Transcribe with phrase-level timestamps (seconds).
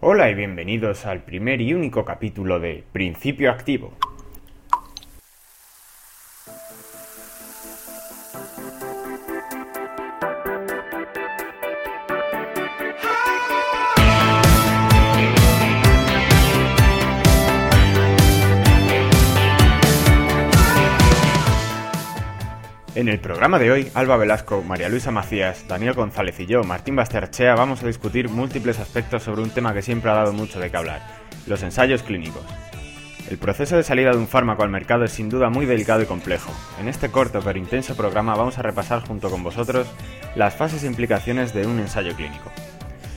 [0.00, 3.94] Hola y bienvenidos al primer y único capítulo de Principio Activo.
[23.06, 26.96] En el programa de hoy, Alba Velasco, María Luisa Macías, Daniel González y yo, Martín
[26.96, 30.72] Basterchea, vamos a discutir múltiples aspectos sobre un tema que siempre ha dado mucho de
[30.72, 31.06] qué hablar,
[31.46, 32.42] los ensayos clínicos.
[33.30, 36.06] El proceso de salida de un fármaco al mercado es sin duda muy delicado y
[36.06, 36.50] complejo.
[36.80, 39.86] En este corto pero intenso programa vamos a repasar junto con vosotros
[40.34, 42.50] las fases e implicaciones de un ensayo clínico.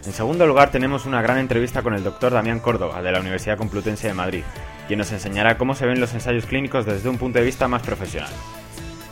[0.05, 3.57] En segundo lugar tenemos una gran entrevista con el doctor Damián Córdoba de la Universidad
[3.57, 4.43] Complutense de Madrid,
[4.87, 7.81] quien nos enseñará cómo se ven los ensayos clínicos desde un punto de vista más
[7.81, 8.29] profesional.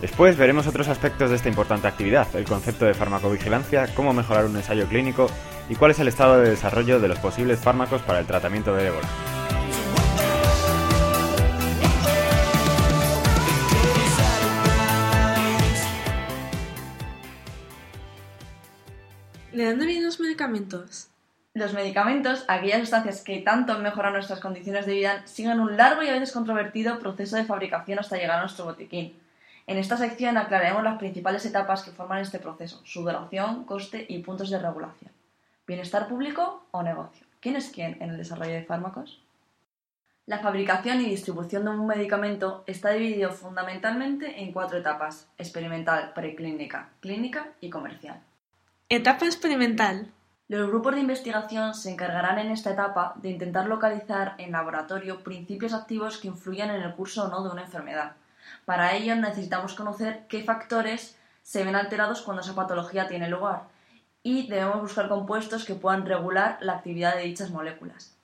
[0.02, 4.56] Después veremos otros aspectos de esta importante actividad, el concepto de farmacovigilancia, cómo mejorar un
[4.56, 5.28] ensayo clínico
[5.70, 8.88] y cuál es el estado de desarrollo de los posibles fármacos para el tratamiento de
[8.88, 9.08] ébola.
[19.52, 21.08] ¿De dónde vienen los medicamentos?
[21.56, 26.10] Los medicamentos, aquellas sustancias que tanto mejoran nuestras condiciones de vida, siguen un largo y
[26.10, 29.16] a veces controvertido proceso de fabricación hasta llegar a nuestro botiquín.
[29.68, 34.20] En esta sección aclararemos las principales etapas que forman este proceso, su duración, coste y
[34.20, 35.12] puntos de regulación.
[35.68, 37.28] ¿Bienestar público o negocio?
[37.42, 39.22] ¿Quién es quién en el desarrollo de fármacos?
[40.26, 46.90] La fabricación y distribución de un medicamento está dividido fundamentalmente en cuatro etapas, experimental, preclínica,
[47.02, 48.22] clínica y comercial.
[48.88, 50.12] Etapa experimental.
[50.48, 55.74] Los grupos de investigación se encargarán en esta etapa de intentar localizar en laboratorio principios
[55.74, 58.14] activos que influyan en el curso o no de una enfermedad.
[58.66, 63.64] Para ello necesitamos conocer qué factores se ven alterados cuando esa patología tiene lugar
[64.24, 68.18] y debemos buscar compuestos que puedan regular la actividad de dichas moléculas.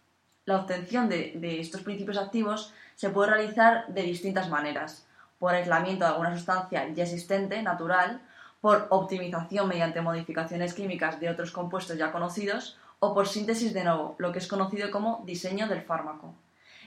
[0.45, 5.06] La obtención de, estos principios activos se puede realizar de distintas maneras,
[5.40, 8.22] por aislamiento de alguna sustancia ya existente, natural,
[8.59, 14.16] por optimización mediante modificaciones químicas de otros compuestos ya conocidos o por síntesis de nuevo,
[14.18, 16.34] lo que es conocido como diseño del fármaco.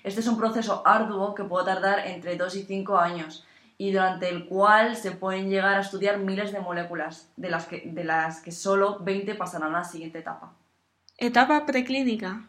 [0.04, 3.44] Este es un proceso arduo que puede tardar entre 2 y 5 años
[3.78, 7.82] y durante el cual se pueden llegar a estudiar miles de moléculas, de las que,
[7.84, 10.52] de las que solo 20 pasarán a la siguiente etapa.
[11.18, 12.44] Etapa preclínica.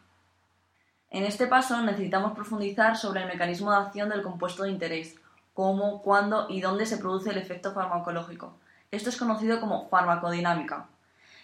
[1.10, 5.16] En este paso necesitamos profundizar sobre el mecanismo de acción del compuesto de interés,
[5.54, 8.54] cómo, cuándo y dónde se produce el efecto farmacológico.
[8.92, 10.88] Esto es conocido como farmacodinámica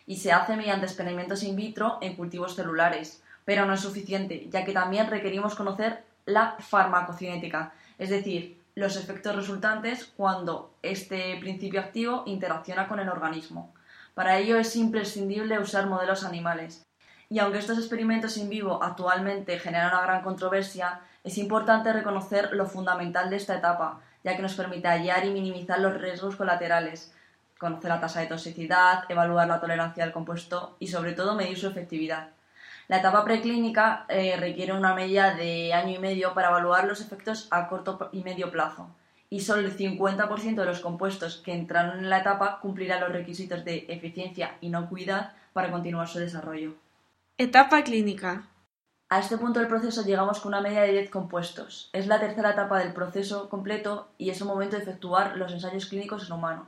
[0.06, 4.66] y se hace mediante experimentos in vitro en cultivos celulares, pero no es suficiente, ya
[4.66, 12.24] que también requerimos conocer la farmacocinética, es decir, los efectos resultantes cuando este principio activo
[12.26, 13.74] interacciona con el organismo.
[14.14, 16.86] Para ello es imprescindible usar modelos animales.
[17.30, 22.66] Y aunque estos experimentos in vivo actualmente generan una gran controversia, es importante reconocer lo
[22.66, 27.14] fundamental de esta etapa, ya que nos permite hallar y minimizar los riesgos colaterales,
[27.58, 31.68] conocer la tasa de toxicidad, evaluar la tolerancia al compuesto y sobre todo medir su
[31.68, 32.30] efectividad.
[32.94, 37.48] La etapa preclínica eh, requiere una media de año y medio para evaluar los efectos
[37.50, 38.88] a corto y medio plazo
[39.32, 43.66] y solo el 50% de los compuestos que entraron en la etapa cumplirán los requisitos
[43.66, 46.76] de eficiencia y inocuidad para continuar su desarrollo.
[47.40, 48.44] Etapa clínica.
[49.10, 51.90] A este punto del proceso llegamos con una media de 10 compuestos.
[51.94, 55.88] Es la tercera etapa del proceso completo y es el momento de efectuar los ensayos
[55.88, 56.68] clínicos en humano.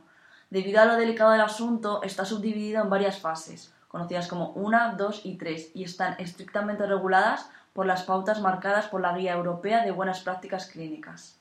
[0.49, 5.21] Debido a lo delicado del asunto, está subdividido en varias fases, conocidas como 1, 2
[5.23, 9.91] y 3, y están estrictamente reguladas por las pautas marcadas por la Guía Europea de
[9.91, 11.39] Buenas Prácticas Clínicas.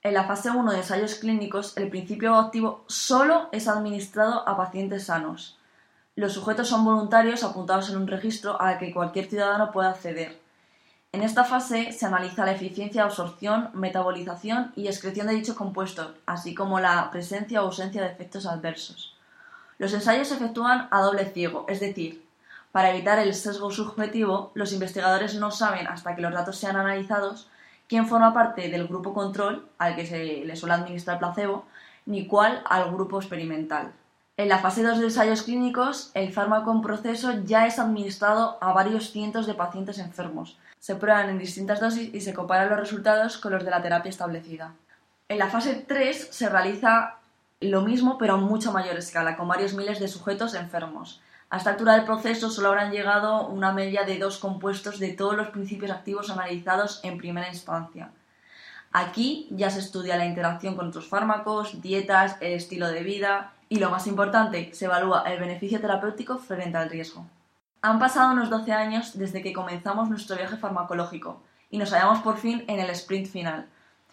[0.00, 5.06] En la fase 1 de ensayos clínicos, el principio activo solo es administrado a pacientes
[5.06, 5.58] sanos.
[6.14, 10.40] Los sujetos son voluntarios apuntados en un registro al que cualquier ciudadano puede acceder.
[11.10, 16.54] En esta fase se analiza la eficiencia, absorción, metabolización y excreción de dichos compuestos, así
[16.54, 19.11] como la presencia o ausencia de efectos adversos.
[19.82, 22.24] Los ensayos se efectúan a doble ciego, es decir,
[22.70, 27.50] para evitar el sesgo subjetivo, los investigadores no saben, hasta que los datos sean analizados,
[27.88, 31.64] quién forma parte del grupo control, al que se le suele administrar placebo,
[32.06, 33.90] ni cuál al grupo experimental.
[34.36, 38.72] En la fase 2 de ensayos clínicos, el fármaco en proceso ya es administrado a
[38.72, 40.58] varios cientos de pacientes enfermos.
[40.78, 44.10] Se prueban en distintas dosis y se comparan los resultados con los de la terapia
[44.10, 44.74] establecida.
[45.28, 47.16] En la fase 3 se realiza
[47.62, 51.20] lo mismo pero a mucha mayor escala, con varios miles de sujetos enfermos.
[51.50, 55.36] A esta altura del proceso solo habrán llegado una media de dos compuestos de todos
[55.36, 58.10] los principios activos analizados en primera instancia.
[58.90, 63.78] Aquí ya se estudia la interacción con otros fármacos, dietas, el estilo de vida y,
[63.78, 67.26] lo más importante, se evalúa el beneficio terapéutico frente al riesgo.
[67.80, 72.36] Han pasado unos 12 años desde que comenzamos nuestro viaje farmacológico y nos hallamos por
[72.36, 73.66] fin en el sprint final,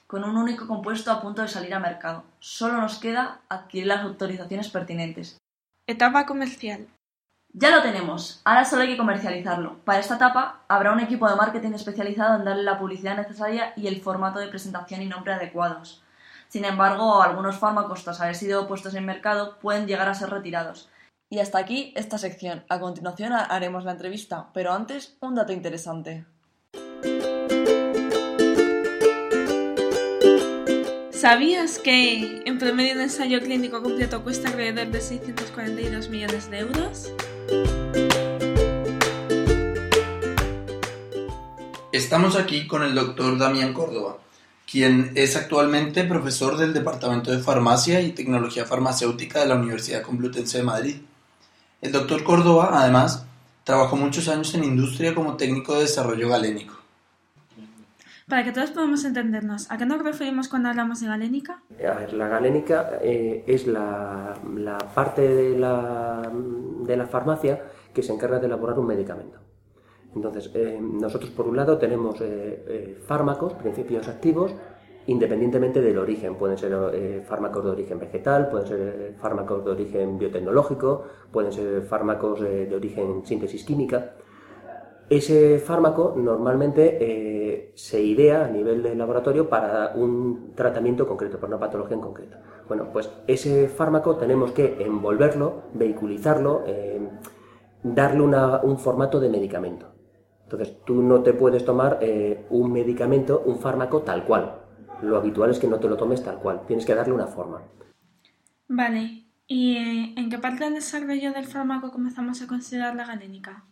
[0.09, 2.23] con un único compuesto a punto de salir a mercado.
[2.39, 5.37] Solo nos queda adquirir las autorizaciones pertinentes.
[5.85, 6.87] Etapa comercial.
[7.53, 9.77] Ya lo tenemos, ahora solo hay que comercializarlo.
[9.85, 13.85] Para esta etapa habrá un equipo de marketing especializado en darle la publicidad necesaria y
[13.85, 16.03] el formato de presentación y nombre adecuados.
[16.47, 20.89] Sin embargo, algunos fármacos, tras haber sido puestos en mercado, pueden llegar a ser retirados.
[21.29, 22.63] Y hasta aquí esta sección.
[22.67, 26.25] A continuación haremos la entrevista, pero antes un dato interesante.
[31.19, 37.11] ¿Sabías que en promedio un ensayo clínico completo cuesta alrededor de 642 millones de euros?
[41.91, 44.19] Estamos aquí con el doctor Damián Córdoba,
[44.71, 50.59] quien es actualmente profesor del Departamento de Farmacia y Tecnología Farmacéutica de la Universidad Complutense
[50.59, 50.95] de Madrid.
[51.81, 53.25] El doctor Córdoba, además,
[53.65, 56.78] trabajó muchos años en industria como técnico de desarrollo galénico.
[58.29, 61.63] Para que todos podamos entendernos, ¿a qué nos referimos cuando hablamos de galénica?
[61.79, 64.37] A ver, la galénica eh, es la,
[64.93, 66.31] parte de la,
[66.83, 69.39] de la farmacia que se encarga de elaborar un medicamento.
[70.15, 74.53] Entonces, eh, nosotros por un lado tenemos eh, fármacos, principios activos,
[75.07, 76.35] independientemente del origen.
[76.35, 82.41] Pueden ser fármacos de origen vegetal, pueden ser fármacos de origen biotecnológico, pueden ser fármacos
[82.41, 84.13] de origen síntesis química.
[85.09, 91.55] Ese fármaco normalmente eh, se idea a nivel de laboratorio para un tratamiento concreto, para
[91.55, 92.37] una patología en concreto.
[92.67, 96.63] Bueno, pues ese fármaco tenemos que envolverlo, vehiculizarlo,
[97.81, 99.87] darle un formato de medicamento.
[100.43, 101.99] Entonces, tú no te puedes tomar
[102.51, 104.59] un medicamento, un fármaco tal cual
[105.01, 107.61] lo habitual es que no te lo tomes tal cual, tienes que darle una forma.
[108.67, 113.65] Vale, ¿y eh, en qué parte del desarrollo del fármaco comenzamos a considerar la galénica?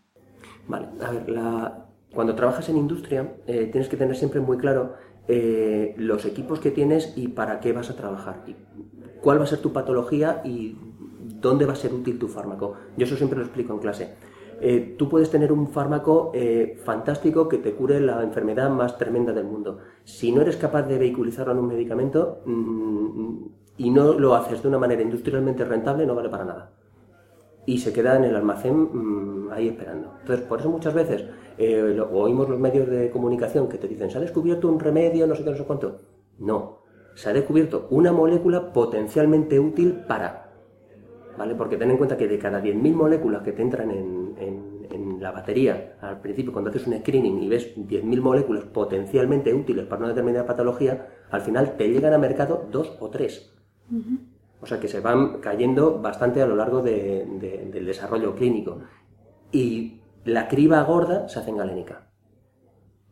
[0.68, 1.26] Vale, a ver,
[2.14, 4.96] cuando trabajas en industria eh, tienes que tener siempre muy claro
[5.28, 8.56] eh, los equipos que tienes y para qué vas a trabajar, y
[9.22, 10.78] cuál va a ser tu patología y
[11.42, 12.76] dónde va a ser útil tu fármaco.
[12.96, 14.16] Yo eso siempre lo explico en clase.
[14.60, 19.32] Eh, tú puedes tener un fármaco eh, fantástico que te cure la enfermedad más tremenda
[19.32, 19.80] del mundo.
[20.04, 23.38] Si no eres capaz de vehiculizarlo en un medicamento mm,
[23.78, 26.72] y no lo haces de una manera industrialmente rentable, no vale para nada.
[27.68, 30.16] Y se queda en el almacén mm, ahí esperando.
[30.22, 31.26] Entonces, por eso muchas veces
[31.60, 35.36] eh, oímos los medios de comunicación que te dicen, ¿se ha descubierto un remedio, no
[35.36, 36.00] sé qué, no sé cuánto?
[36.40, 36.80] No,
[37.14, 40.48] se ha descubierto una molécula potencialmente útil para
[41.38, 41.56] ¿vale?
[41.56, 44.18] Porque ten en cuenta que de cada 10.000 moléculas que te entran en,
[45.20, 50.00] la batería, al principio cuando haces un screening y ves 10.000 moléculas potencialmente útiles para
[50.00, 53.52] una determinada patología, al final te llegan a mercado dos o tres.
[54.68, 58.82] O sea que se van cayendo bastante a lo largo del desarrollo clínico.
[59.50, 62.10] Y la criba gorda se hace en galénica.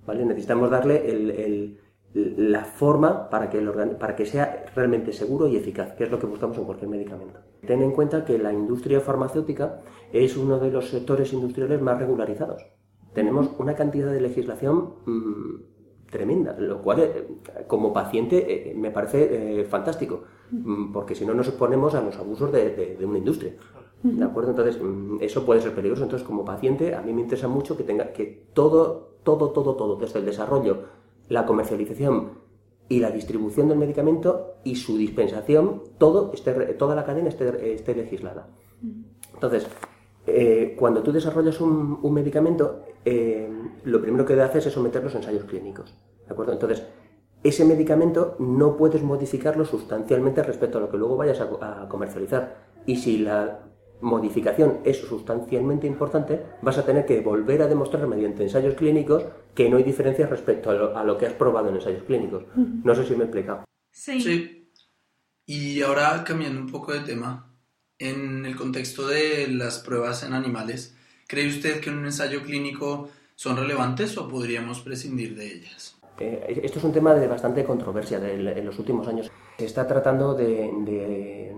[0.05, 0.25] ¿Vale?
[0.25, 1.79] Necesitamos darle
[2.13, 6.19] la forma para que, el para que sea realmente seguro y eficaz, que es lo
[6.19, 7.39] que buscamos en cualquier medicamento.
[7.65, 9.79] Ten en cuenta que la industria farmacéutica
[10.11, 12.65] es uno de los sectores industriales más regularizados.
[13.13, 17.27] Tenemos una cantidad de legislación mm, tremenda, lo cual eh,
[17.65, 20.25] como paciente eh, me parece eh, fantástico,
[20.93, 23.53] porque si no nos exponemos a los abusos de, una industria.
[24.03, 24.51] ¿De acuerdo?
[24.51, 26.03] Entonces, mm, eso puede ser peligroso.
[26.03, 29.95] Entonces, como paciente, a mí me interesa mucho que tenga que todo, todo, todo, todo,
[29.95, 30.83] desde el desarrollo
[31.29, 32.45] la comercialización
[32.87, 36.31] y la distribución del medicamento y su dispensación, todo
[36.77, 38.47] toda la cadena esté, legislada.
[39.33, 39.67] Entonces,
[40.27, 43.49] eh, cuando tú desarrollas un, medicamento, eh,
[43.85, 45.95] lo primero que haces es someterlos a ensayos clínicos.
[46.27, 46.53] ¿De acuerdo?
[46.53, 46.85] Entonces,
[47.45, 52.57] ese medicamento no puedes modificarlo sustancialmente respecto a lo que luego vayas a comercializar.
[52.87, 53.59] Y si la
[54.01, 59.69] modificación es sustancialmente importante, vas a tener que volver a demostrar mediante ensayos clínicos que
[59.69, 62.45] no hay diferencia respecto a lo, que has probado en ensayos clínicos.
[62.55, 63.63] No sé si me he explicado.
[63.91, 64.19] Sí.
[64.21, 64.71] sí.
[65.45, 67.53] Y ahora cambiando un poco de tema,
[67.99, 70.95] en el contexto de las pruebas en animales,
[71.27, 75.95] ¿cree usted que en un ensayo clínico son relevantes o podríamos prescindir de ellas?
[76.19, 79.31] Eh, esto es un tema de bastante controversia en los últimos años.
[79.57, 81.53] Se está tratando de,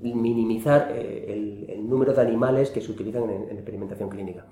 [0.00, 4.44] minimizar eh, el, número de animales que se utilizan en, experimentación clínica.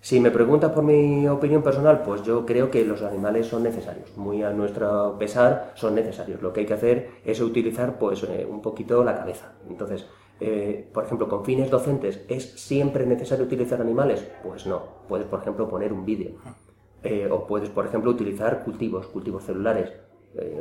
[0.00, 4.16] Si me preguntas por mi opinión personal, pues yo creo que los animales son necesarios,
[4.16, 6.40] muy a nuestro pesar son necesarios.
[6.40, 9.52] Lo que hay que hacer es utilizar pues eh, un poquito la cabeza.
[9.68, 10.06] Entonces,
[10.40, 14.26] eh, por ejemplo, con fines docentes, ¿es siempre necesario utilizar animales?
[14.42, 14.82] Pues no.
[15.06, 16.32] Puedes, por ejemplo, poner un vídeo.
[17.30, 19.92] O puedes, por ejemplo, utilizar cultivos, cultivos celulares.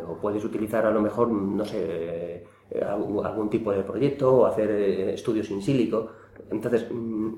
[0.07, 4.69] o puedes utilizar a lo mejor, no sé, eh, algún, tipo de proyecto o hacer
[4.69, 6.11] eh, estudios in sílico.
[6.51, 7.33] Entonces, mm,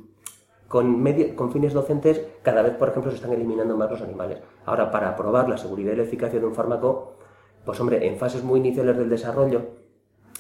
[0.68, 1.04] con,
[1.36, 4.40] con fines docentes, cada vez, por ejemplo, se están eliminando más los animales.
[4.66, 7.18] Ahora, para probar la seguridad y la eficacia de un fármaco,
[7.66, 9.62] pues hombre, en fases muy iniciales del desarrollo,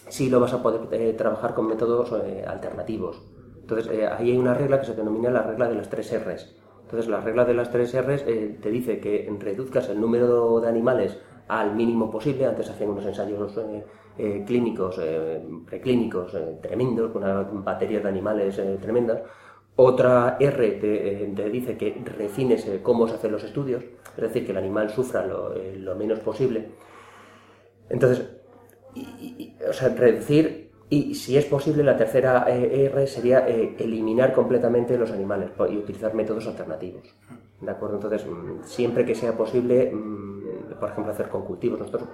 [0.09, 3.21] sí lo vas a poder eh, trabajar con métodos eh, alternativos.
[3.61, 6.55] Entonces, eh, ahí hay una regla que se denomina la regla de las tres R's.
[6.91, 11.17] Entonces, la regla de las tres R's te dice que reduzcas el número de animales
[11.47, 12.45] al mínimo posible.
[12.45, 13.57] Antes hacían unos ensayos
[14.45, 14.99] clínicos,
[15.65, 19.21] preclínicos tremendos, con una batería de animales tremendas.
[19.77, 23.85] Otra R te, dice que refines cómo se hacen los estudios,
[24.17, 26.71] es decir, que el animal sufra lo menos posible.
[27.89, 28.29] Entonces,
[29.69, 34.97] o sea, reducir y si es posible la tercera eh, R sería eh, eliminar completamente
[34.97, 37.15] los animales y utilizar métodos alternativos.
[37.61, 37.95] ¿De acuerdo?
[37.95, 41.79] Entonces, mm, siempre que sea posible, mm, por ejemplo, hacer con cultivos.
[41.79, 42.09] Nosotros,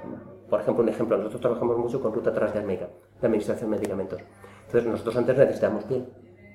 [0.48, 2.88] por ejemplo, un ejemplo, nosotros trabajamos mucho con ruta transdérmica,
[3.20, 4.22] de administración de medicamentos.
[4.68, 6.06] Entonces, nosotros antes necesitamos piel.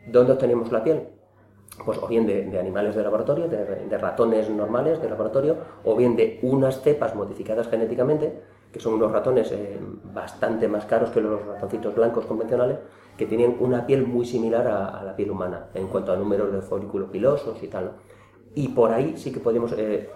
[0.07, 1.09] ¿Dónde obtenemos la piel?
[1.85, 6.15] Pues o bien de, animales de laboratorio, de, de ratones normales de laboratorio, o bien
[6.15, 9.79] de unas cepas modificadas genéticamente, que son unos ratones eh,
[10.15, 12.79] bastante más caros que los ratoncitos blancos convencionales,
[13.17, 16.63] que tienen una piel muy similar a, la piel humana en cuanto a números de
[16.63, 17.93] folículos pilosos y tal.
[18.55, 20.09] Y por ahí sí que podemos, eh,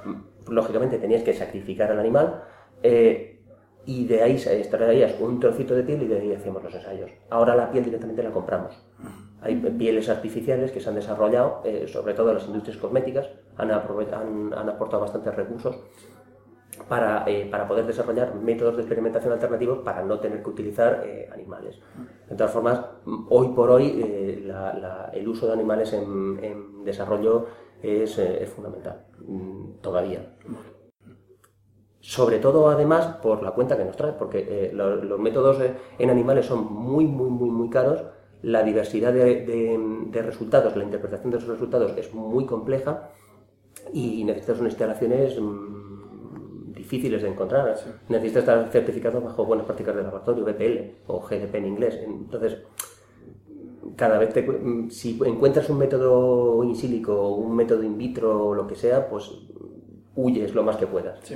[0.49, 2.45] lógicamente tenías que sacrificar al animal
[2.83, 3.41] eh,
[3.85, 7.11] y de ahí extraerías un trocito de piel y de ahí hacíamos los ensayos.
[7.29, 8.75] Ahora la piel directamente la compramos.
[9.43, 14.69] Hay pieles artificiales que se han desarrollado, sobre todo las industrias cosméticas, han, han, han
[14.69, 15.77] aportado bastantes recursos
[16.89, 21.29] para, eh, para, poder desarrollar métodos de experimentación alternativos para no tener que utilizar eh,
[21.33, 21.81] animales.
[22.29, 22.81] De todas formas,
[23.29, 24.53] hoy por hoy eh,
[25.13, 27.47] el uso de animales en, desarrollo
[27.83, 28.21] es,
[28.55, 30.37] fundamental, mm, todavía.
[32.01, 35.59] Sobre todo, además, por la cuenta que nos trae, porque los, métodos
[35.99, 38.05] en animales son muy, muy, muy, muy caros,
[38.43, 39.79] la diversidad de,
[40.11, 43.11] de resultados, la interpretación de esos resultados es muy compleja
[43.93, 45.96] y necesitas unas instalaciones mm,
[46.87, 47.75] difíciles de encontrar.
[48.09, 51.99] Necesitas estar certificado bajo buenas prácticas de laboratorio, BPL o GDP en inglés.
[52.05, 52.59] Entonces,
[53.97, 54.47] cada vez te,
[54.91, 59.31] si encuentras un método in silico, un método in vitro o lo que sea, pues
[60.15, 61.19] huyes lo más que puedas.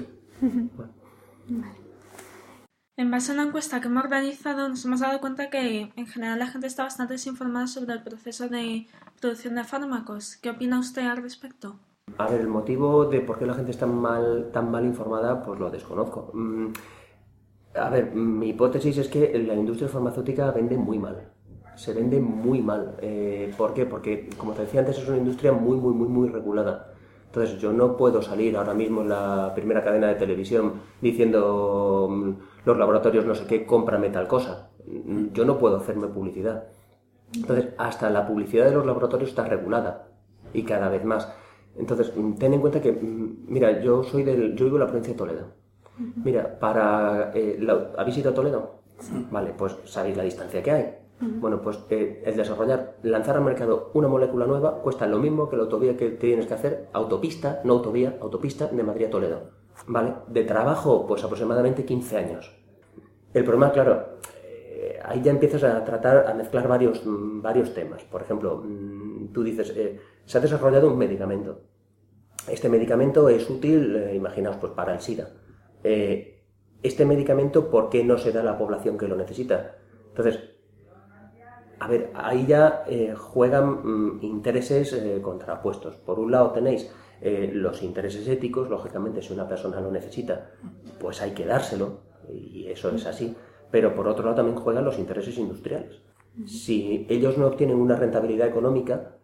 [2.96, 6.38] En base a una encuesta que hemos organizado, nos hemos dado cuenta que en general
[6.38, 8.88] la gente está bastante desinformada sobre el proceso de
[9.18, 10.36] producción de fármacos.
[10.36, 11.80] ¿Qué opina usted al respecto?
[12.18, 15.58] A ver, el motivo de por qué la gente está mal, tan mal informada, pues
[15.58, 16.30] lo desconozco.
[16.34, 16.68] Mm,
[17.74, 21.30] a ver, mi hipótesis es que la industria farmacéutica vende muy mal.
[21.76, 22.96] Se vende muy mal.
[23.00, 23.86] Eh, ¿Por qué?
[23.86, 26.92] Porque, como te decía antes, es una industria muy, muy, muy, muy regulada.
[27.26, 32.30] Entonces, yo no puedo salir ahora mismo en la primera cadena de televisión diciendo mm,
[32.64, 34.70] los laboratorios no sé qué, cómprame tal cosa.
[34.86, 36.64] Mm, yo no puedo hacerme publicidad.
[37.34, 40.08] Entonces, hasta la publicidad de los laboratorios está regulada
[40.52, 41.32] y cada vez más.
[41.76, 44.86] Entonces, mm, ten en cuenta que, mm, mira, yo soy del, yo vivo en la
[44.86, 45.60] provincia de Toledo.
[46.24, 47.58] Mira, para, eh,
[47.98, 48.80] ¿habéis ido a Toledo?
[49.30, 50.94] Vale, pues sabéis la distancia que hay.
[51.20, 55.56] Bueno, pues eh, el desarrollar, lanzar al mercado una molécula nueva cuesta lo mismo que
[55.56, 59.50] la autovía que tienes que hacer, autopista, no autovía, autopista de Madrid a Toledo.
[59.86, 60.14] ¿Vale?
[60.28, 62.56] De trabajo, pues aproximadamente 15 años.
[63.34, 68.02] El problema, claro, eh, ahí ya empiezas a tratar, a mezclar varios, mm, varios temas.
[68.04, 68.64] Por ejemplo,
[69.32, 69.74] tú dices,
[70.24, 71.62] se ha desarrollado un medicamento.
[72.48, 75.28] Este medicamento es útil, eh, imaginaos, pues para el SIDA.
[75.84, 76.42] Eh,
[76.82, 79.76] este medicamento, ¿por qué no se da a la población que lo necesita?
[80.08, 80.40] Entonces,
[81.78, 85.96] a ver, ahí ya eh, juegan mm, intereses contrapuestos.
[85.96, 86.90] Por un lado tenéis
[87.22, 90.52] los intereses éticos, lógicamente si una persona lo necesita,
[90.98, 92.00] pues hay que dárselo,
[92.32, 93.36] y eso es así.
[93.70, 96.00] Pero por otro lado también juegan los intereses industriales.
[96.46, 99.19] Si ellos no obtienen una rentabilidad económica,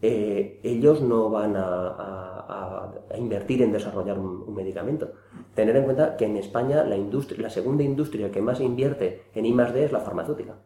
[0.00, 5.12] eh, ellos no van a, invertir en desarrollar un, medicamento.
[5.54, 9.46] Tener en cuenta que en España la, industria, la segunda industria que más invierte en
[9.46, 9.84] I+.D.
[9.84, 10.56] es la farmacéutica.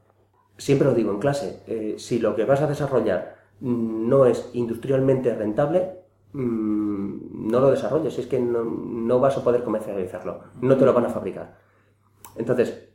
[0.59, 5.35] Siempre lo digo en clase, eh, si lo que vas a desarrollar no es industrialmente
[5.35, 6.01] rentable,
[6.33, 10.93] mm, no lo desarrolles, es que no, no vas a poder comercializarlo, no te lo
[10.93, 11.57] van a fabricar.
[12.37, 12.89] Entonces,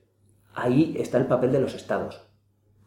[0.53, 2.26] ahí está el papel de los estados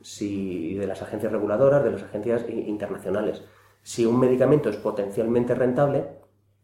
[0.00, 3.44] si, de las agencias reguladoras, de las agencias internacionales.
[3.82, 6.06] Si un medicamento es potencialmente rentable,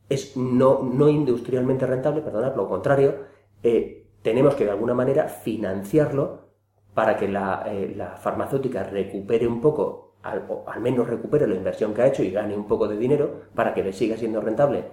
[0.09, 3.25] es no, no industrialmente rentable, perdonad, lo contrario,
[3.63, 6.47] eh, tenemos que de alguna manera financiarlo
[6.95, 11.55] para que la, eh, la farmacéutica recupere un poco, al, o al menos recupere la
[11.55, 14.41] inversión que ha hecho y gane un poco de dinero para que le siga siendo
[14.41, 14.85] rentable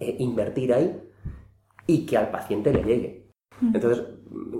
[0.00, 1.00] eh, invertir ahí
[1.86, 3.21] y que al paciente le llegue.
[3.62, 4.04] Entonces,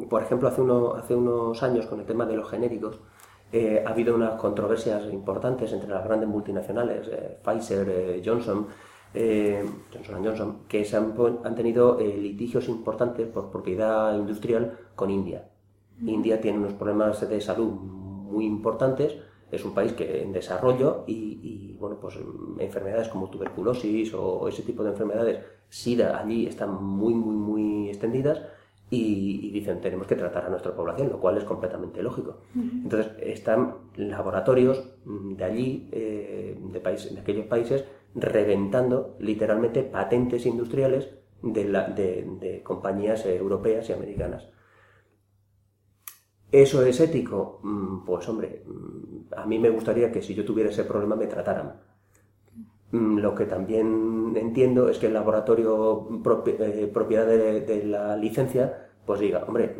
[0.09, 3.01] por ejemplo, hace, uno, hace unos años con el tema de los genéricos,
[3.53, 7.11] ha habido unas controversias importantes entre las grandes multinacionales,
[7.43, 8.67] Pfizer, Johnson,
[9.93, 15.49] Johnson Johnson, que se han, han tenido litigios importantes por propiedad industrial con India.
[16.01, 19.17] India tiene unos problemas de salud muy importantes,
[19.51, 22.19] es un país que en desarrollo y, bueno, pues
[22.59, 28.41] enfermedades como tuberculosis o ese tipo de enfermedades, SIDA allí están muy, muy, muy extendidas
[28.95, 32.43] y, dicen tenemos que tratar a nuestra población, lo cual es completamente lógico.
[32.55, 41.09] Entonces están laboratorios de allí, eh, de, de aquellos países, reventando literalmente patentes industriales
[41.43, 41.65] de,
[42.39, 44.47] de compañías europeas y americanas.
[46.51, 47.61] ¿Eso es ético?
[47.63, 51.27] Mm, pues hombre, mm, a mí me gustaría que si yo tuviera ese problema me
[51.27, 51.81] trataran.
[52.93, 56.09] Mm, lo que también entiendo es que el laboratorio
[56.47, 59.77] eh, propiedad de, la licencia, pues diga, hombre,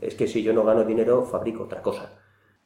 [0.00, 2.12] es que si yo no gano dinero, fabrico otra cosa.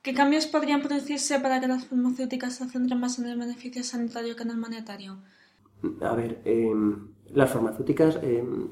[0.03, 4.35] ¿Qué cambios podrían producirse para que las farmacéuticas se centren más en el beneficio sanitario
[4.35, 5.19] que en el monetario?
[6.01, 8.71] A ver, em, las farmacéuticas em,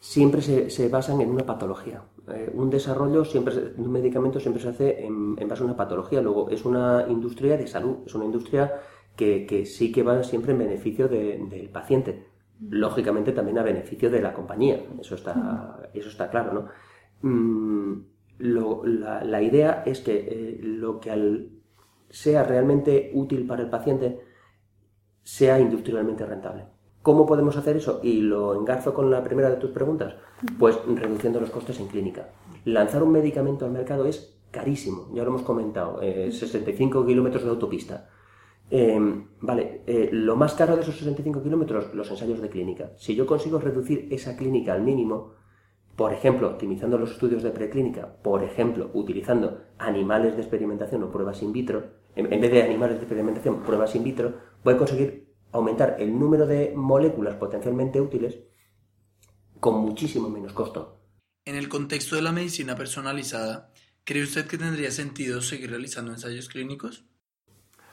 [0.00, 2.02] siempre se basan en una patología.
[2.28, 6.20] Eh, un desarrollo, siempre, un medicamento siempre se hace en, base a una patología.
[6.20, 8.72] Luego, es una industria de salud, es una industria
[9.16, 12.26] que, sí que va siempre en beneficio del paciente.
[12.60, 17.28] Lógicamente también a beneficio de la compañía, eso está, eso está claro, ¿no?
[17.28, 18.02] Mm,
[18.38, 21.48] la, idea es que eh, lo que
[22.08, 24.20] sea realmente útil para el paciente
[25.22, 26.66] sea industrialmente rentable.
[27.02, 28.00] ¿Cómo podemos hacer eso?
[28.02, 30.14] Y lo engarzo con la primera de tus preguntas.
[30.58, 32.28] Pues reduciendo los costes en clínica.
[32.64, 37.50] Lanzar un medicamento al mercado es carísimo, ya lo hemos comentado, 65 eh, kilómetros de
[37.50, 38.08] autopista.
[38.74, 42.92] Em, vale, eh, lo más caro de esos 65 kilómetros, los ensayos de clínica.
[42.96, 45.34] Si yo consigo reducir esa clínica al mínimo,
[45.94, 51.42] por ejemplo, optimizando los estudios de preclínica, por ejemplo, utilizando animales de experimentación o pruebas
[51.42, 51.84] in vitro,
[52.16, 56.18] en, en vez de animales de experimentación, pruebas in vitro, voy a conseguir aumentar el
[56.18, 58.38] número de moléculas potencialmente útiles
[59.60, 60.98] con muchísimo menos costo.
[61.44, 63.70] En el contexto de la medicina personalizada,
[64.04, 67.11] ¿cree usted que tendría sentido seguir realizando ensayos clínicos?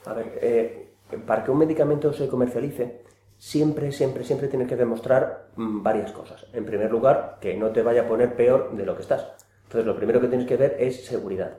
[0.06, 0.94] A ver, eh,
[1.26, 3.02] para que un medicamento se comercialice,
[3.36, 6.46] siempre, siempre, siempre tienes que demostrar mm, varias cosas.
[6.52, 9.26] En primer lugar, que no te vaya a poner peor de lo que estás.
[9.64, 11.58] Entonces, lo primero que tienes que ver es seguridad.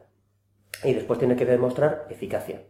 [0.83, 2.63] Y después tienes que demostrar eficacia.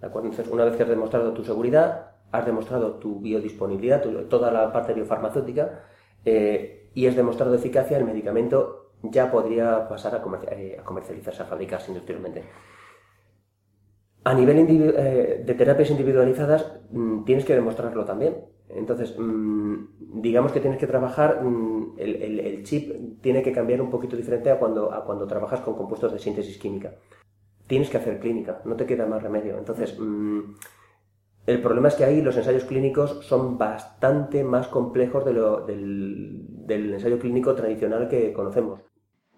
[0.00, 4.94] Entonces, una vez que has demostrado tu seguridad, has demostrado tu biodisponibilidad, toda la parte
[4.94, 5.84] biofarmacéutica,
[6.24, 10.22] eh, y has demostrado eficacia, el medicamento ya podría pasar a,
[10.52, 12.44] eh, comercializarse, a fabricarse industrialmente.
[14.24, 18.36] A nivel eh, de terapias individualizadas, mm, tienes que demostrarlo también.
[18.68, 24.16] Entonces, mm, digamos que tienes que trabajar, mm, el, chip tiene que cambiar un poquito
[24.16, 26.94] diferente a cuando, a cuando trabajas con compuestos de síntesis química.
[27.66, 29.58] Tienes que hacer clínica, no te queda más remedio.
[29.58, 29.98] Entonces,
[31.46, 36.46] el problema es que ahí los ensayos clínicos son bastante más complejos de lo, del,
[36.68, 38.80] ensayo clínico tradicional que conocemos.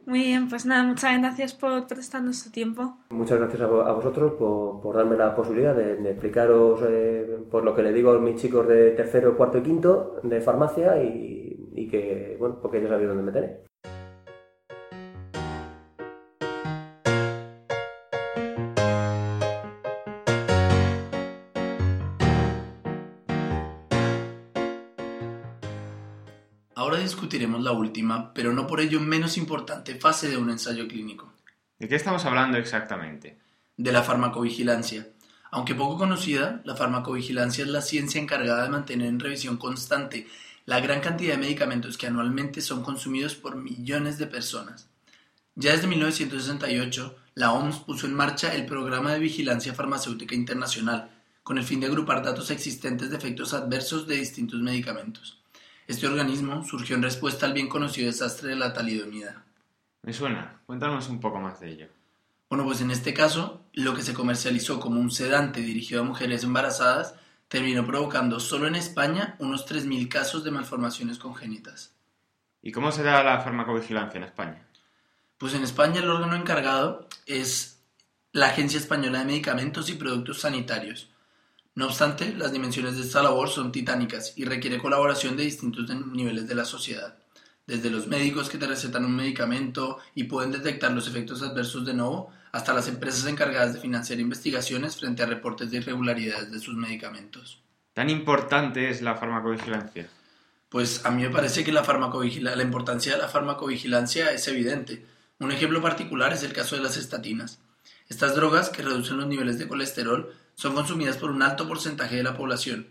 [0.07, 2.99] Muy bien, pues nada, muchas gracias por prestarnos su tiempo.
[3.11, 7.93] Muchas gracias a, vosotros por, darme la posibilidad de, explicaros eh, por lo que le
[7.93, 12.83] digo a mis chicos de tercero, cuarto y quinto de farmacia y, que, bueno, porque
[12.83, 13.74] ya sabéis dónde me.
[27.25, 31.33] Discutiremos la última, pero no por ello menos importante fase de un ensayo clínico.
[31.79, 33.39] ¿De qué estamos hablando exactamente?
[33.79, 35.09] De la farmacovigilancia.
[35.51, 40.27] Aunque poco conocida, la farmacovigilancia es la ciencia encargada de mantener en revisión constante
[40.67, 44.91] la gran cantidad de medicamentos que anualmente son consumidos por millones de personas.
[45.55, 51.11] Ya desde 1968, la OMS puso en marcha el Programa de Vigilancia Farmacéutica Internacional,
[51.43, 55.43] con el fin de agrupar datos existentes de efectos adversos de distintos medicamentos.
[55.87, 59.45] Este organismo surgió en respuesta al bien conocido desastre de la talidomida.
[60.03, 61.89] Me suena, cuéntanos un poco más de ello.
[62.49, 66.45] Bueno, pues en este caso, lo que se comercializó como un sedante dirigido a mujeres
[66.45, 67.15] embarazadas
[67.49, 71.95] terminó provocando solo en España unos 3.000 casos de malformaciones congénitas.
[72.63, 74.67] ¿Y cómo se da la farmacovigilancia en España?
[75.37, 77.83] Pues en España el órgano encargado es
[78.33, 81.11] la Agencia Española de Medicamentos y Productos Sanitarios,
[81.75, 86.47] no obstante, las dimensiones de esta labor son titánicas y requiere colaboración de distintos niveles
[86.47, 87.17] de la sociedad,
[87.67, 91.95] desde los médicos que te recetan un medicamento y pueden detectar los efectos adversos de
[91.95, 96.77] nuevo, hasta las empresas encargadas de financiar investigaciones frente a reportes de irregularidades de sus
[96.77, 97.61] medicamentos.
[97.93, 100.09] ¿Tan importante es la farmacovigilancia?
[100.69, 105.05] Pues a mí me parece que la, la importancia de la farmacovigilancia es evidente.
[105.41, 107.59] Un ejemplo particular es el caso de las estatinas.
[108.15, 112.23] Estas drogas, que reducen los niveles de colesterol, son consumidas por un alto porcentaje de
[112.23, 112.87] la población.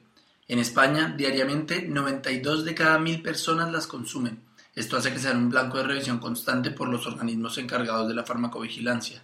[0.49, 4.43] En España, diariamente, 92 de cada mil personas las consumen.
[4.75, 8.25] Esto hace que sean un blanco de revisión constante por los organismos encargados de la
[8.25, 9.23] farmacovigilancia.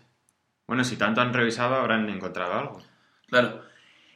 [0.67, 2.81] Bueno, si tanto han revisado, habrán encontrado algo.
[3.27, 3.65] Claro.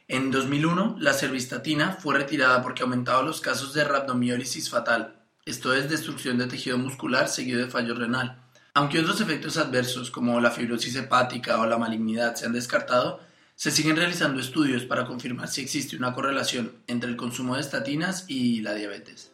[0.08, 5.90] En 2001, la cervistatina fue retirada porque aumentaba los casos de rhabdomiólisis fatal, esto es
[5.90, 8.43] destrucción de tejido muscular seguido de fallo renal.
[8.76, 13.20] Aunque otros efectos adversos como la fibrosis hepática o la malignidad se han descartado,
[13.54, 18.24] se siguen realizando estudios para confirmar si existe una correlación entre el consumo de estatinas
[18.26, 19.30] y la diabetes.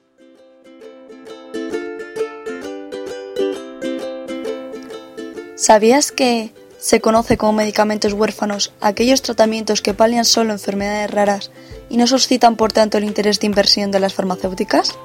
[5.57, 11.50] ¿Sabías que se conoce como medicamentos huérfanos aquellos tratamientos que palian solo enfermedades raras
[11.88, 14.98] y no suscitan por tanto el interés de inversión de las farmacéuticas?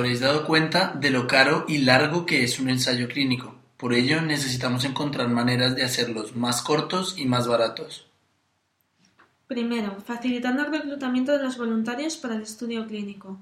[0.00, 3.54] Habréis dado cuenta de lo caro y largo que es un ensayo clínico.
[3.76, 8.06] Por ello necesitamos encontrar maneras de hacerlos más cortos y más baratos.
[9.46, 13.38] Primero, facilitando el reclutamiento de los voluntarios para el estudio clínico.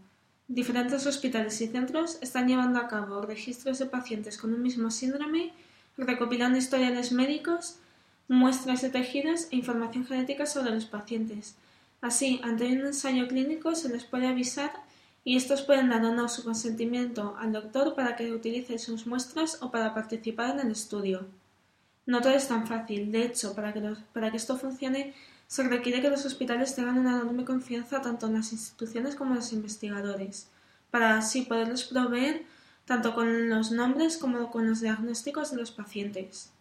[0.49, 5.53] Diferentes hospitales y centros están llevando a cabo registros de pacientes con un mismo síndrome,
[5.97, 7.77] recopilando historiales médicos,
[8.27, 11.55] muestras de tejidos e información genética sobre los pacientes.
[12.01, 14.88] Así, ante un ensayo clínico se les puede avisar
[15.29, 19.59] y estos pueden dar o no su consentimiento al doctor para que utilice sus muestras
[19.61, 21.27] o para participar en el estudio.
[22.07, 23.13] No todo es tan fácil.
[23.13, 23.83] De hecho, para que,
[24.33, 25.13] esto funcione,
[25.47, 29.41] se requiere que los hospitales tengan una enorme confianza tanto en las instituciones como en
[29.41, 30.49] los investigadores,
[30.91, 32.47] para así poderlos proveer
[32.87, 36.53] tanto con los nombres como con los diagnósticos de los pacientes.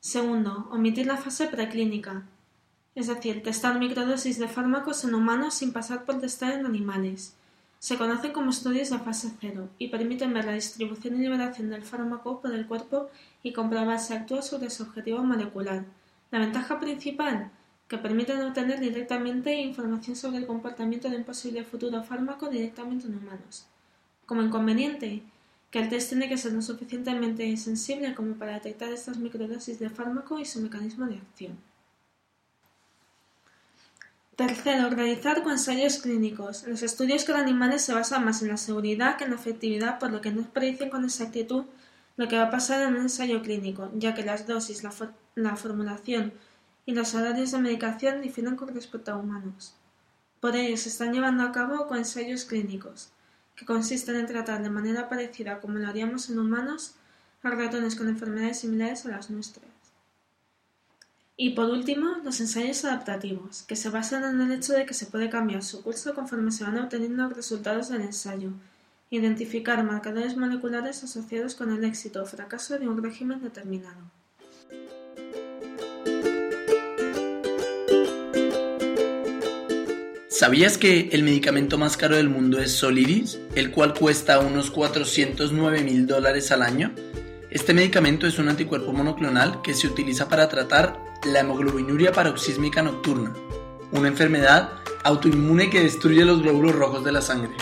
[0.00, 2.26] Segundo, omitir la fase preclínica
[2.98, 7.32] es decir, testar microdosis de fármacos en humanos sin pasar por testar en animales.
[7.78, 11.84] Se conocen como estudios de fase cero y permiten ver la distribución y liberación del
[11.84, 13.08] fármaco por el cuerpo
[13.44, 15.84] y comprobar si actúa sobre su objetivo molecular.
[16.32, 17.52] La ventaja principal,
[17.86, 23.16] que permiten obtener directamente información sobre el comportamiento de un posible futuro fármaco directamente en
[23.16, 23.66] humanos.
[24.26, 25.22] Como inconveniente,
[25.70, 29.88] que el test tiene que ser lo suficientemente sensible como para detectar estas microdosis de
[29.88, 31.67] fármaco y su mecanismo de acción.
[34.38, 36.64] Tercero, realizar ensayos clínicos.
[36.68, 40.12] Los estudios con animales se basan más en la seguridad que en la efectividad, por
[40.12, 41.64] lo que no predicen con exactitud
[42.16, 46.32] lo que va a pasar en un ensayo clínico, ya que las dosis, la, formulación
[46.86, 49.74] y los horarios de medicación difieren con respecto a humanos.
[50.38, 53.10] Por ello, se están llevando a cabo ensayos clínicos,
[53.56, 56.94] que consisten en tratar de manera parecida como lo haríamos en humanos
[57.42, 59.77] a ratones con enfermedades similares a las nuestras.
[61.40, 65.06] Y por último, los ensayos adaptativos, que se basan en el hecho de que se
[65.06, 68.50] puede cambiar su curso conforme se van obteniendo resultados del ensayo,
[69.08, 74.00] identificar marcadores moleculares asociados con el éxito o fracaso de un régimen determinado.
[80.28, 85.84] ¿Sabías que el medicamento más caro del mundo es Soliris, el cual cuesta unos 409
[85.84, 86.92] mil dólares al año?
[87.48, 93.32] Este medicamento es un anticuerpo monoclonal que se utiliza para tratar la hemoglobinuria paroxísmica nocturna,
[93.92, 94.72] una enfermedad
[95.04, 97.56] autoinmune que destruye los glóbulos rojos de la sangre.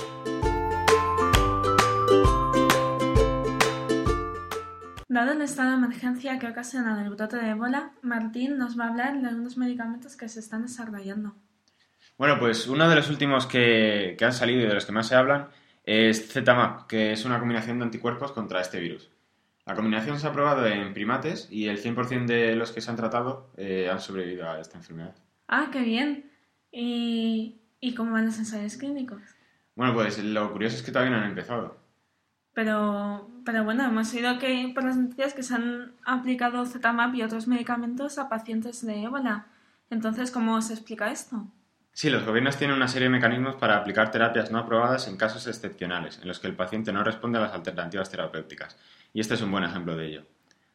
[5.08, 8.84] Dado el estado de emergencia que ha ocasionado el brote de ébola, Martín nos va
[8.84, 11.34] a hablar de algunos medicamentos que se están desarrollando.
[12.18, 15.08] Bueno, pues uno de los últimos que, que han salido y de los que más
[15.08, 15.48] se hablan
[15.84, 19.10] es ZMAP, que es una combinación de anticuerpos contra este virus.
[19.66, 22.96] La combinación se ha probado en primates y el 100% de los que se han
[22.96, 25.16] tratado eh, han sobrevivido a esta enfermedad.
[25.48, 26.30] Ah, qué bien.
[26.70, 27.60] ¿Y,
[27.96, 29.20] cómo van los ensayos clínicos?
[29.74, 31.78] Bueno, pues lo curioso es que todavía no han empezado.
[32.54, 37.22] Pero, pero bueno, hemos oído que por las noticias que se han aplicado ZMAP y
[37.22, 39.46] otros medicamentos a pacientes de ébola.
[39.90, 41.44] Entonces, ¿cómo se explica esto?
[41.96, 45.46] Sí, los gobiernos tienen una serie de mecanismos para aplicar terapias no aprobadas en casos
[45.46, 48.76] excepcionales, en los que el paciente no responde a las alternativas terapéuticas
[49.14, 50.26] y este es un buen ejemplo de ello.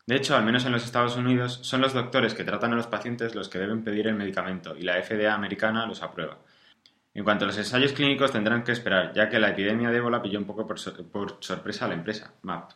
[0.08, 2.88] De hecho, al menos en los Estados Unidos, son los doctores que tratan a los
[2.88, 6.40] pacientes los que deben pedir el medicamento y la FDA americana los aprueba.
[7.14, 10.24] En cuanto a los ensayos clínicos, tendrán que esperar, ya que la epidemia de ébola
[10.24, 12.72] pilló un poco por, sorpresa a la empresa, MAP.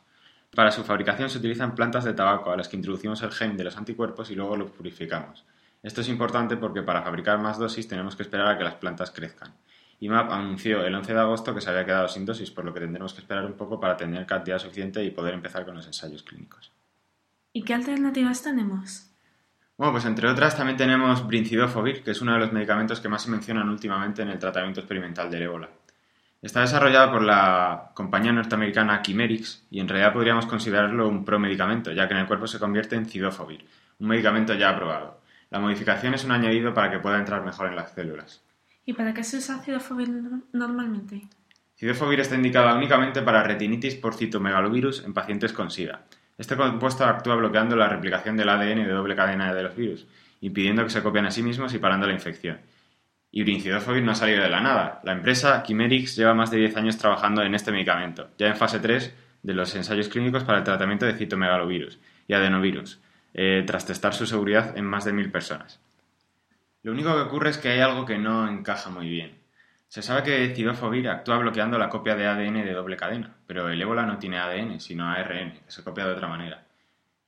[0.53, 3.63] Para su fabricación se utilizan plantas de tabaco a las que introducimos el gen de
[3.63, 5.43] los anticuerpos y luego los purificamos.
[5.85, 9.11] Esto es importante porque para fabricar más dosis tenemos que esperar a que las plantas
[9.11, 9.53] crezcan.
[9.99, 12.79] IMAP anunció el 11 de agosto que se había quedado sin dosis, por lo que
[12.79, 16.23] tendremos que esperar un poco para tener cantidad suficiente y poder empezar con los ensayos
[16.23, 16.71] clínicos.
[17.53, 19.11] ¿Y qué alternativas tenemos?
[19.77, 23.21] Bueno, pues entre otras también tenemos Brincidofovir, que es uno de los medicamentos que más
[23.21, 25.69] se mencionan últimamente en el tratamiento experimental del ébola.
[26.41, 32.07] Está desarrollado por la compañía norteamericana Chimerix y en realidad podríamos considerarlo un promedicamento, ya
[32.07, 33.67] que en el cuerpo se convierte en cidofovir,
[33.99, 35.23] un medicamento ya aprobado.
[35.49, 38.43] La modificación es un añadido para que pueda entrar mejor en las células.
[38.85, 40.09] ¿Y para qué se usa cidofovir
[40.53, 41.27] normalmente?
[41.75, 46.05] Cidofovir está indicada únicamente para retinitis por citomegalovirus en pacientes con SIDA.
[46.37, 50.07] Este compuesto actúa bloqueando la replicación del ADN de doble cadena de los virus,
[50.41, 52.59] impidiendo que se copien a sí mismos y parando la infección.
[53.31, 55.01] Y brincidofovir no ha salido de la nada.
[55.03, 58.79] La empresa Chimerix lleva más de 10 años trabajando en este medicamento, ya en fase
[58.79, 62.99] 3 de los ensayos clínicos para el tratamiento de citomegalovirus y adenovirus,
[63.37, 65.81] eh, tras testar su seguridad en más de 1.000 personas.
[66.83, 69.37] Lo único que ocurre es que hay algo que no encaja muy bien.
[69.89, 73.81] Se sabe que cidofovir actúa bloqueando la copia de ADN de doble cadena, pero el
[73.81, 76.63] ébola no tiene ADN, sino ARN, que se copia de otra manera.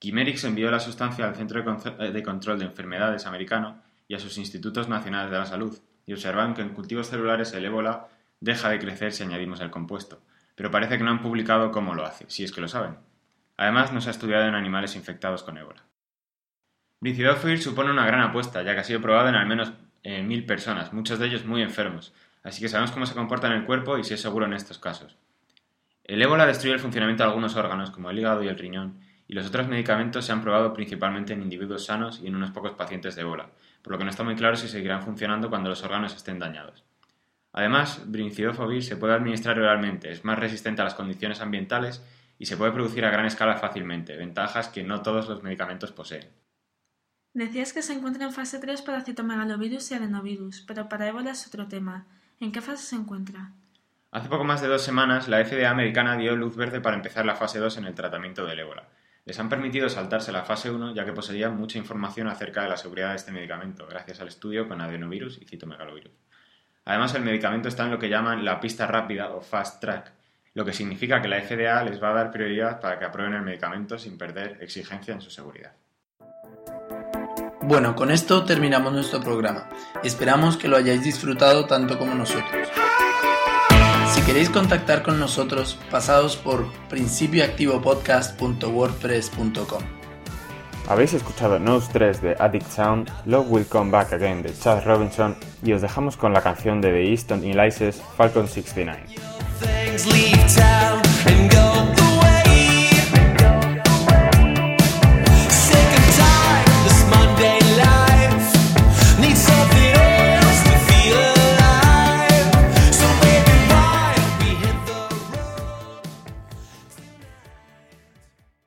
[0.00, 4.88] Chimerix envió la sustancia al Centro de Control de Enfermedades americano y a sus institutos
[4.88, 8.08] nacionales de la salud, y observan que en cultivos celulares el ébola
[8.40, 10.22] deja de crecer si añadimos el compuesto,
[10.54, 12.96] pero parece que no han publicado cómo lo hace, si es que lo saben.
[13.58, 15.82] Además, no se ha estudiado en animales infectados con ébola.
[17.00, 20.44] Brincidofovir supone una gran apuesta, ya que ha sido probado en al menos eh, mil
[20.44, 23.98] personas, muchos de ellos muy enfermos, así que sabemos cómo se comporta en el cuerpo
[23.98, 25.16] y si es seguro en estos casos.
[26.02, 29.34] El ébola destruye el funcionamiento de algunos órganos, como el hígado y el riñón, y
[29.34, 33.14] los otros medicamentos se han probado principalmente en individuos sanos y en unos pocos pacientes
[33.14, 33.50] de ébola,
[33.82, 36.82] por lo que no está muy claro si seguirán funcionando cuando los órganos estén dañados.
[37.52, 42.02] Además, brincidofovir se puede administrar oralmente, es más resistente a las condiciones ambientales
[42.38, 46.26] y se puede producir a gran escala fácilmente, ventajas que no todos los medicamentos poseen.
[47.38, 51.46] Decías que se encuentra en fase 3 para citomegalovirus y adenovirus, pero para ébola es
[51.46, 52.04] otro tema.
[52.40, 53.52] ¿En qué fase se encuentra?
[54.10, 57.36] Hace poco más de dos semanas, la FDA americana dio luz verde para empezar la
[57.36, 58.88] fase 2 en el tratamiento del ébola.
[59.24, 62.76] Les han permitido saltarse la fase 1 ya que poseían mucha información acerca de la
[62.76, 66.10] seguridad de este medicamento, gracias al estudio con adenovirus y citomegalovirus.
[66.86, 70.10] Además, el medicamento está en lo que llaman la pista rápida o fast track,
[70.54, 73.42] lo que significa que la FDA les va a dar prioridad para que aprueben el
[73.42, 75.76] medicamento sin perder exigencia en su seguridad.
[77.68, 79.68] Bueno, con esto terminamos nuestro programa.
[80.02, 82.66] Esperamos que lo hayáis disfrutado tanto como nosotros.
[84.10, 89.82] Si queréis contactar con nosotros, pasados por principioactivopodcast.wordpress.com.
[90.88, 95.36] Habéis escuchado Nose 3 de Addict Sound, Love Will Come Back Again de Chad Robinson
[95.62, 99.04] y os dejamos con la canción de The Easton Elises Falcon 69.